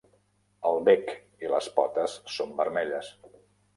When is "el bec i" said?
0.69-1.51